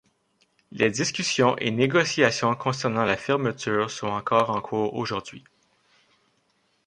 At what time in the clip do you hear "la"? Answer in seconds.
3.05-3.17